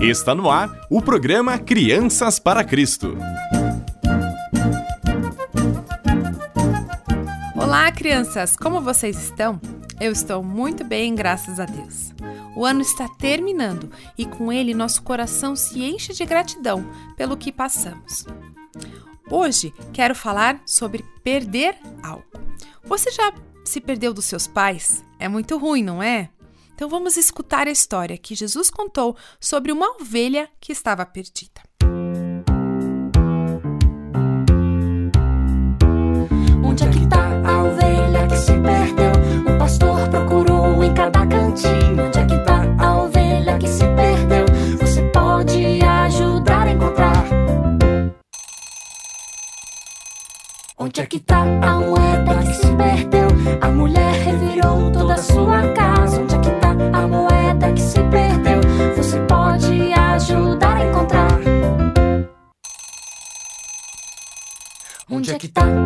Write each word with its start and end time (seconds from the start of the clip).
Está 0.00 0.32
no 0.32 0.48
ar 0.48 0.86
o 0.88 1.02
programa 1.02 1.58
Crianças 1.58 2.38
para 2.38 2.62
Cristo. 2.62 3.16
Olá, 7.56 7.90
crianças! 7.90 8.56
Como 8.56 8.80
vocês 8.80 9.20
estão? 9.20 9.60
Eu 10.00 10.12
estou 10.12 10.40
muito 10.40 10.84
bem, 10.84 11.16
graças 11.16 11.58
a 11.58 11.64
Deus. 11.64 12.14
O 12.56 12.64
ano 12.64 12.80
está 12.80 13.08
terminando 13.08 13.90
e 14.16 14.24
com 14.24 14.52
ele 14.52 14.72
nosso 14.72 15.02
coração 15.02 15.56
se 15.56 15.82
enche 15.82 16.12
de 16.12 16.24
gratidão 16.24 16.88
pelo 17.16 17.36
que 17.36 17.50
passamos. 17.50 18.24
Hoje 19.28 19.74
quero 19.92 20.14
falar 20.14 20.62
sobre 20.64 21.04
perder 21.24 21.76
algo. 22.04 22.24
Você 22.84 23.10
já 23.10 23.32
se 23.64 23.80
perdeu 23.80 24.14
dos 24.14 24.26
seus 24.26 24.46
pais? 24.46 25.04
É 25.18 25.28
muito 25.28 25.58
ruim, 25.58 25.82
não 25.82 26.00
é? 26.00 26.30
Então 26.78 26.88
vamos 26.88 27.16
escutar 27.16 27.66
a 27.66 27.72
história 27.72 28.16
que 28.16 28.36
Jesus 28.36 28.70
contou 28.70 29.16
sobre 29.40 29.72
uma 29.72 29.96
ovelha 30.00 30.48
que 30.60 30.70
estava 30.70 31.04
perdida. 31.04 31.60
Onde 36.64 36.84
é 36.84 36.88
que 36.88 37.04
tá 37.08 37.30
a 37.44 37.64
ovelha 37.64 38.28
que 38.28 38.36
se 38.36 38.52
perdeu? 38.52 39.10
O 39.52 39.58
pastor 39.58 40.08
procurou 40.08 40.84
em 40.84 40.94
cada 40.94 41.26
cantinho. 41.26 42.06
Onde 42.06 42.16
é 42.16 42.24
que 42.24 42.44
tá 42.44 42.62
a 42.78 43.02
ovelha 43.02 43.58
que 43.58 43.66
se 43.66 43.84
perdeu? 43.96 44.46
Você 44.80 45.02
pode 45.10 45.82
ajudar 45.82 46.68
a 46.68 46.70
encontrar. 46.70 47.24
Onde 50.78 51.00
é 51.00 51.06
que 51.06 51.18
tá 51.18 51.40
a 51.40 51.80
moeda 51.80 52.44
que 52.46 52.54
se 52.54 52.76
perdeu? 52.76 53.17
Onde 65.40 65.77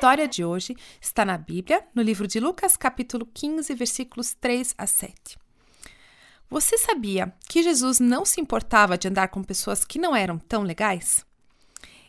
história 0.00 0.26
de 0.26 0.42
hoje 0.42 0.74
está 0.98 1.26
na 1.26 1.36
Bíblia, 1.36 1.86
no 1.94 2.00
livro 2.00 2.26
de 2.26 2.40
Lucas, 2.40 2.74
capítulo 2.74 3.26
15, 3.34 3.74
versículos 3.74 4.32
3 4.32 4.74
a 4.78 4.86
7. 4.86 5.38
Você 6.48 6.78
sabia 6.78 7.34
que 7.46 7.62
Jesus 7.62 8.00
não 8.00 8.24
se 8.24 8.40
importava 8.40 8.96
de 8.96 9.08
andar 9.08 9.28
com 9.28 9.44
pessoas 9.44 9.84
que 9.84 9.98
não 9.98 10.16
eram 10.16 10.38
tão 10.38 10.62
legais? 10.62 11.22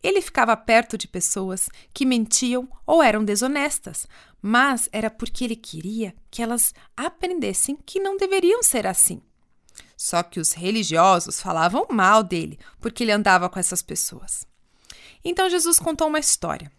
Ele 0.00 0.22
ficava 0.22 0.56
perto 0.56 0.96
de 0.96 1.08
pessoas 1.08 1.68
que 1.92 2.06
mentiam 2.06 2.68
ou 2.86 3.02
eram 3.02 3.24
desonestas, 3.24 4.06
mas 4.40 4.88
era 4.92 5.10
porque 5.10 5.42
ele 5.42 5.56
queria 5.56 6.14
que 6.30 6.40
elas 6.40 6.72
aprendessem 6.96 7.76
que 7.84 7.98
não 7.98 8.16
deveriam 8.16 8.62
ser 8.62 8.86
assim. 8.86 9.20
Só 9.96 10.22
que 10.22 10.38
os 10.38 10.52
religiosos 10.52 11.42
falavam 11.42 11.84
mal 11.90 12.22
dele 12.22 12.60
porque 12.80 13.02
ele 13.02 13.10
andava 13.10 13.48
com 13.48 13.58
essas 13.58 13.82
pessoas. 13.82 14.46
Então 15.24 15.50
Jesus 15.50 15.80
contou 15.80 16.06
uma 16.06 16.20
história. 16.20 16.70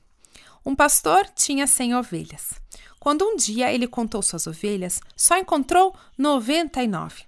Um 0.65 0.75
pastor 0.75 1.27
tinha 1.35 1.67
100 1.67 1.95
ovelhas. 1.95 2.53
Quando 2.99 3.25
um 3.25 3.35
dia 3.35 3.71
ele 3.71 3.85
contou 3.85 4.21
suas 4.21 4.47
ovelhas, 4.47 5.01
só 5.15 5.37
encontrou 5.37 5.93
99. 6.17 7.23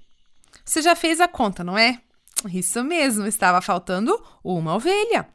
Você 0.63 0.81
já 0.81 0.95
fez 0.95 1.19
a 1.19 1.27
conta, 1.27 1.63
não 1.63 1.77
é? 1.77 2.01
Isso 2.51 2.81
mesmo, 2.83 3.25
estava 3.25 3.61
faltando 3.61 4.23
uma 4.43 4.75
ovelha. 4.75 5.27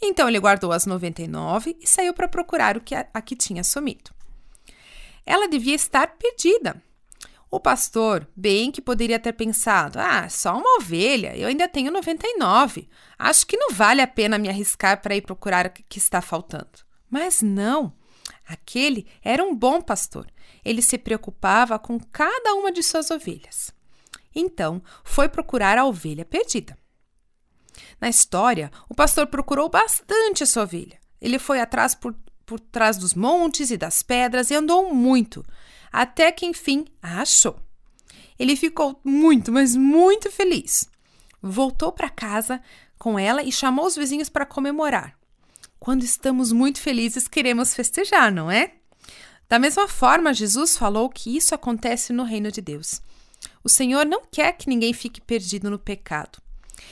Então 0.00 0.28
ele 0.28 0.40
guardou 0.40 0.72
as 0.72 0.86
99 0.86 1.76
e 1.80 1.86
saiu 1.86 2.14
para 2.14 2.26
procurar 2.26 2.76
o 2.76 2.80
que 2.80 2.94
a, 2.94 3.06
a 3.12 3.20
que 3.20 3.36
tinha 3.36 3.62
sumido. 3.62 4.10
Ela 5.26 5.46
devia 5.46 5.74
estar 5.74 6.16
perdida. 6.16 6.82
O 7.50 7.60
pastor, 7.60 8.26
bem 8.34 8.72
que 8.72 8.80
poderia 8.80 9.18
ter 9.18 9.34
pensado: 9.34 9.98
ah, 10.00 10.26
só 10.28 10.56
uma 10.56 10.78
ovelha, 10.78 11.36
eu 11.36 11.48
ainda 11.48 11.68
tenho 11.68 11.92
99. 11.92 12.88
Acho 13.18 13.46
que 13.46 13.58
não 13.58 13.70
vale 13.70 14.00
a 14.00 14.06
pena 14.06 14.38
me 14.38 14.48
arriscar 14.48 15.02
para 15.02 15.14
ir 15.14 15.20
procurar 15.20 15.66
o 15.66 15.70
que 15.70 15.98
está 15.98 16.22
faltando. 16.22 16.91
Mas 17.12 17.42
não. 17.42 17.92
Aquele 18.48 19.06
era 19.22 19.44
um 19.44 19.54
bom 19.54 19.82
pastor. 19.82 20.26
Ele 20.64 20.80
se 20.80 20.96
preocupava 20.96 21.78
com 21.78 22.00
cada 22.00 22.54
uma 22.54 22.72
de 22.72 22.82
suas 22.82 23.10
ovelhas. 23.10 23.70
Então, 24.34 24.82
foi 25.04 25.28
procurar 25.28 25.76
a 25.76 25.84
ovelha 25.84 26.24
perdida. 26.24 26.76
Na 28.00 28.08
história, 28.08 28.72
o 28.88 28.94
pastor 28.94 29.26
procurou 29.26 29.68
bastante 29.68 30.42
a 30.42 30.46
sua 30.46 30.62
ovelha. 30.62 30.98
Ele 31.20 31.38
foi 31.38 31.60
atrás 31.60 31.94
por, 31.94 32.16
por 32.46 32.58
trás 32.58 32.96
dos 32.96 33.12
montes 33.12 33.70
e 33.70 33.76
das 33.76 34.02
pedras 34.02 34.50
e 34.50 34.54
andou 34.54 34.94
muito, 34.94 35.44
até 35.92 36.32
que 36.32 36.46
enfim 36.46 36.86
a 37.02 37.20
achou. 37.20 37.60
Ele 38.38 38.56
ficou 38.56 38.98
muito, 39.04 39.52
mas 39.52 39.76
muito 39.76 40.30
feliz. 40.30 40.88
Voltou 41.42 41.92
para 41.92 42.08
casa 42.08 42.62
com 42.98 43.18
ela 43.18 43.42
e 43.42 43.52
chamou 43.52 43.84
os 43.84 43.96
vizinhos 43.96 44.30
para 44.30 44.46
comemorar. 44.46 45.21
Quando 45.82 46.04
estamos 46.04 46.52
muito 46.52 46.80
felizes, 46.80 47.26
queremos 47.26 47.74
festejar, 47.74 48.32
não 48.32 48.48
é? 48.48 48.74
Da 49.48 49.58
mesma 49.58 49.88
forma, 49.88 50.32
Jesus 50.32 50.76
falou 50.76 51.10
que 51.10 51.36
isso 51.36 51.56
acontece 51.56 52.12
no 52.12 52.22
reino 52.22 52.52
de 52.52 52.60
Deus. 52.60 53.02
O 53.64 53.68
Senhor 53.68 54.06
não 54.06 54.22
quer 54.30 54.52
que 54.52 54.68
ninguém 54.68 54.92
fique 54.92 55.20
perdido 55.20 55.68
no 55.68 55.80
pecado. 55.80 56.40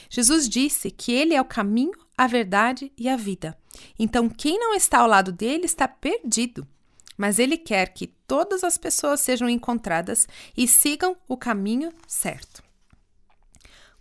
Jesus 0.09 0.49
disse 0.49 0.91
que 0.91 1.13
Ele 1.13 1.33
é 1.33 1.39
o 1.39 1.45
caminho, 1.45 1.93
a 2.17 2.27
verdade 2.27 2.91
e 2.97 3.07
a 3.07 3.15
vida. 3.15 3.57
Então, 3.97 4.27
quem 4.27 4.59
não 4.59 4.73
está 4.73 4.99
ao 4.99 5.07
lado 5.07 5.31
dele 5.31 5.63
está 5.63 5.87
perdido. 5.87 6.67
Mas 7.15 7.39
Ele 7.39 7.55
quer 7.55 7.93
que 7.93 8.07
todas 8.07 8.61
as 8.61 8.77
pessoas 8.77 9.21
sejam 9.21 9.47
encontradas 9.47 10.27
e 10.57 10.67
sigam 10.67 11.15
o 11.29 11.37
caminho 11.37 11.93
certo. 12.05 12.61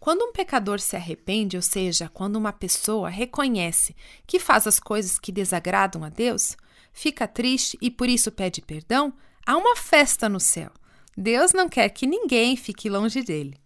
Quando 0.00 0.22
um 0.22 0.32
pecador 0.32 0.80
se 0.80 0.96
arrepende, 0.96 1.56
ou 1.58 1.62
seja, 1.62 2.08
quando 2.08 2.36
uma 2.36 2.54
pessoa 2.54 3.10
reconhece 3.10 3.94
que 4.26 4.40
faz 4.40 4.66
as 4.66 4.80
coisas 4.80 5.18
que 5.18 5.30
desagradam 5.30 6.02
a 6.02 6.08
Deus, 6.08 6.56
fica 6.90 7.28
triste 7.28 7.76
e 7.82 7.90
por 7.90 8.08
isso 8.08 8.32
pede 8.32 8.62
perdão, 8.62 9.12
há 9.46 9.58
uma 9.58 9.76
festa 9.76 10.26
no 10.26 10.40
céu. 10.40 10.70
Deus 11.14 11.52
não 11.52 11.68
quer 11.68 11.90
que 11.90 12.06
ninguém 12.06 12.56
fique 12.56 12.88
longe 12.88 13.22
dele. 13.22 13.58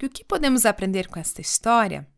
E 0.00 0.06
o 0.06 0.10
que 0.10 0.24
podemos 0.24 0.64
aprender 0.64 1.08
com 1.08 1.20
esta 1.20 1.42
história? 1.42 2.08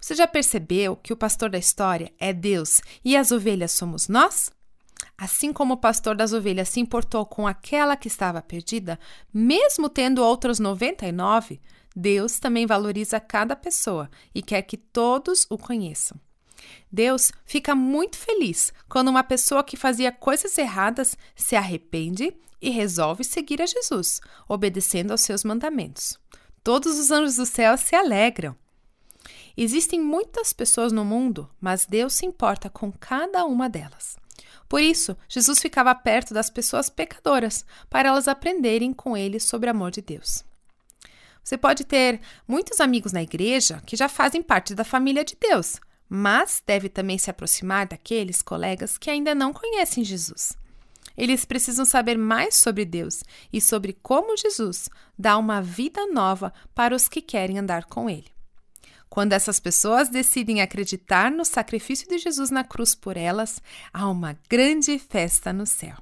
Você 0.00 0.14
já 0.14 0.26
percebeu 0.26 0.94
que 0.94 1.12
o 1.12 1.16
pastor 1.16 1.50
da 1.50 1.58
história 1.58 2.12
é 2.20 2.32
Deus 2.32 2.80
e 3.04 3.16
as 3.16 3.32
ovelhas 3.32 3.72
somos 3.72 4.06
nós? 4.08 4.52
Assim 5.18 5.52
como 5.52 5.74
o 5.74 5.78
pastor 5.78 6.16
das 6.16 6.32
ovelhas 6.32 6.68
se 6.68 6.80
importou 6.80 7.26
com 7.26 7.46
aquela 7.46 7.96
que 7.96 8.08
estava 8.08 8.40
perdida, 8.40 8.98
mesmo 9.32 9.88
tendo 9.88 10.22
outras 10.22 10.58
99, 10.58 11.60
Deus 11.94 12.38
também 12.38 12.66
valoriza 12.66 13.20
cada 13.20 13.54
pessoa 13.54 14.10
e 14.34 14.42
quer 14.42 14.62
que 14.62 14.76
todos 14.76 15.46
o 15.48 15.56
conheçam. 15.56 16.18
Deus 16.90 17.32
fica 17.44 17.74
muito 17.74 18.16
feliz 18.16 18.72
quando 18.88 19.08
uma 19.08 19.22
pessoa 19.22 19.62
que 19.62 19.76
fazia 19.76 20.10
coisas 20.10 20.56
erradas 20.58 21.16
se 21.36 21.54
arrepende 21.56 22.34
e 22.60 22.70
resolve 22.70 23.22
seguir 23.22 23.60
a 23.60 23.66
Jesus, 23.66 24.20
obedecendo 24.48 25.10
aos 25.10 25.20
seus 25.20 25.44
mandamentos. 25.44 26.18
Todos 26.62 26.98
os 26.98 27.10
anjos 27.10 27.36
do 27.36 27.46
céu 27.46 27.76
se 27.76 27.94
alegram. 27.94 28.56
Existem 29.56 30.00
muitas 30.00 30.52
pessoas 30.52 30.90
no 30.92 31.04
mundo, 31.04 31.48
mas 31.60 31.86
Deus 31.86 32.14
se 32.14 32.26
importa 32.26 32.70
com 32.70 32.90
cada 32.90 33.44
uma 33.44 33.68
delas. 33.68 34.16
Por 34.68 34.80
isso, 34.80 35.16
Jesus 35.28 35.60
ficava 35.60 35.94
perto 35.94 36.32
das 36.34 36.50
pessoas 36.50 36.88
pecadoras, 36.88 37.64
para 37.88 38.08
elas 38.08 38.26
aprenderem 38.26 38.92
com 38.92 39.16
ele 39.16 39.38
sobre 39.38 39.68
o 39.68 39.70
amor 39.70 39.90
de 39.90 40.00
Deus. 40.00 40.44
Você 41.44 41.58
pode 41.58 41.84
ter 41.84 42.22
muitos 42.48 42.80
amigos 42.80 43.12
na 43.12 43.22
igreja 43.22 43.82
que 43.84 43.96
já 43.96 44.08
fazem 44.08 44.42
parte 44.42 44.74
da 44.74 44.82
família 44.82 45.22
de 45.22 45.36
Deus, 45.38 45.78
mas 46.08 46.62
deve 46.66 46.88
também 46.88 47.18
se 47.18 47.30
aproximar 47.30 47.86
daqueles 47.86 48.40
colegas 48.40 48.96
que 48.96 49.10
ainda 49.10 49.34
não 49.34 49.52
conhecem 49.52 50.02
Jesus. 50.02 50.56
Eles 51.16 51.44
precisam 51.44 51.84
saber 51.84 52.16
mais 52.16 52.56
sobre 52.56 52.84
Deus 52.86 53.22
e 53.52 53.60
sobre 53.60 53.92
como 53.92 54.36
Jesus 54.36 54.88
dá 55.18 55.36
uma 55.36 55.60
vida 55.60 56.06
nova 56.06 56.52
para 56.74 56.96
os 56.96 57.08
que 57.08 57.20
querem 57.20 57.58
andar 57.58 57.84
com 57.84 58.08
Ele. 58.08 58.32
Quando 59.08 59.32
essas 59.32 59.60
pessoas 59.60 60.08
decidem 60.08 60.60
acreditar 60.60 61.30
no 61.30 61.44
sacrifício 61.44 62.08
de 62.08 62.18
Jesus 62.18 62.50
na 62.50 62.64
cruz 62.64 62.94
por 62.96 63.16
elas, 63.16 63.62
há 63.92 64.08
uma 64.08 64.36
grande 64.48 64.98
festa 64.98 65.52
no 65.52 65.66
céu. 65.66 65.96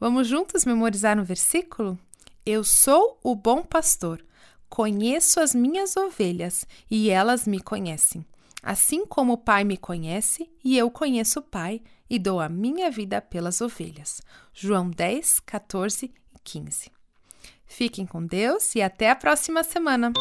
Vamos 0.00 0.26
juntos 0.26 0.64
memorizar 0.64 1.20
um 1.20 1.24
versículo? 1.24 1.96
Eu 2.44 2.64
sou 2.64 3.18
o 3.22 3.34
bom 3.34 3.62
pastor, 3.62 4.24
conheço 4.68 5.40
as 5.40 5.54
minhas 5.54 5.96
ovelhas 5.96 6.66
e 6.90 7.10
elas 7.10 7.46
me 7.46 7.60
conhecem. 7.60 8.24
Assim 8.62 9.06
como 9.06 9.34
o 9.34 9.38
Pai 9.38 9.64
me 9.64 9.76
conhece 9.76 10.50
e 10.64 10.76
eu 10.76 10.90
conheço 10.90 11.40
o 11.40 11.42
Pai 11.42 11.80
e 12.10 12.18
dou 12.18 12.40
a 12.40 12.48
minha 12.48 12.90
vida 12.90 13.20
pelas 13.20 13.60
ovelhas. 13.60 14.20
João 14.52 14.90
10, 14.90 15.40
14 15.40 16.06
e 16.06 16.38
15. 16.42 16.90
Fiquem 17.66 18.06
com 18.06 18.24
Deus 18.24 18.74
e 18.74 18.82
até 18.82 19.10
a 19.10 19.16
próxima 19.16 19.62
semana! 19.62 20.12